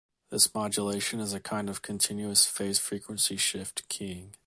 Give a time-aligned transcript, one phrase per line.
[0.31, 4.33] This modulation is a kind of continuous-phase frequency shift keying.